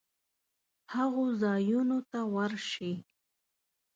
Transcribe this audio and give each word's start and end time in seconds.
هغو 0.93 1.23
ځایونو 1.41 1.97
ته 2.11 2.19
ورشي 2.35 2.93